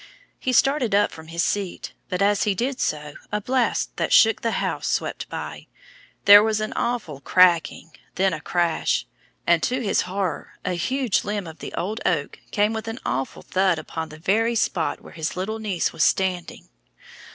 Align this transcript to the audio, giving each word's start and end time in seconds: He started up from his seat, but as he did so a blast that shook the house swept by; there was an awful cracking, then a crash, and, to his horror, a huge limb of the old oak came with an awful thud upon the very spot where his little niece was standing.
He 0.39 0.51
started 0.51 0.95
up 0.95 1.11
from 1.11 1.27
his 1.27 1.43
seat, 1.43 1.93
but 2.09 2.23
as 2.23 2.41
he 2.41 2.55
did 2.55 2.79
so 2.81 3.13
a 3.31 3.39
blast 3.39 3.95
that 3.97 4.11
shook 4.11 4.41
the 4.41 4.53
house 4.53 4.87
swept 4.87 5.29
by; 5.29 5.67
there 6.25 6.41
was 6.41 6.59
an 6.59 6.73
awful 6.73 7.19
cracking, 7.19 7.91
then 8.15 8.33
a 8.33 8.41
crash, 8.41 9.05
and, 9.45 9.61
to 9.61 9.79
his 9.83 10.01
horror, 10.09 10.53
a 10.65 10.73
huge 10.73 11.23
limb 11.23 11.45
of 11.45 11.59
the 11.59 11.71
old 11.75 12.01
oak 12.03 12.39
came 12.49 12.73
with 12.73 12.87
an 12.87 12.97
awful 13.05 13.43
thud 13.43 13.77
upon 13.77 14.09
the 14.09 14.17
very 14.17 14.55
spot 14.55 15.01
where 15.01 15.13
his 15.13 15.37
little 15.37 15.59
niece 15.59 15.93
was 15.93 16.03
standing. 16.03 16.69